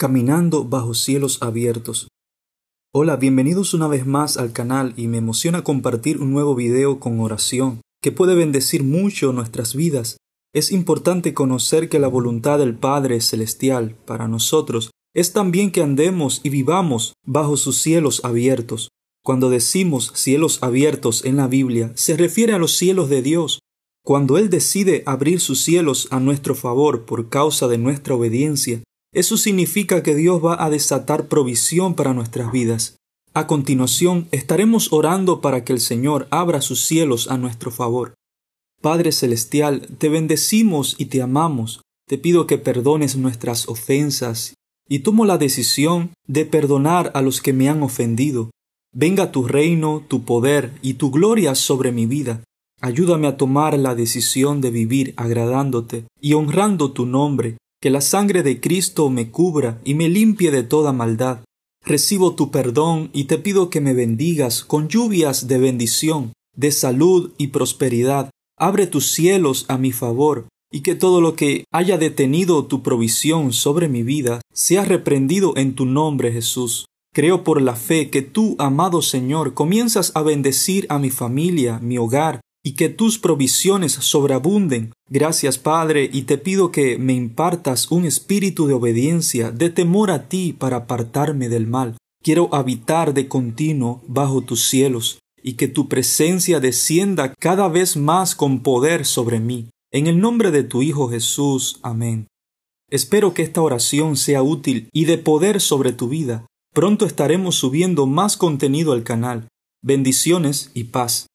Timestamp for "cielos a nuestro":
25.64-26.54, 36.84-37.70